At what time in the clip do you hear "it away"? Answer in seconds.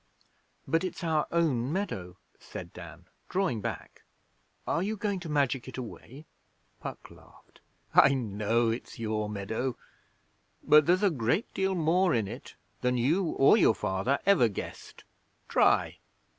5.67-6.25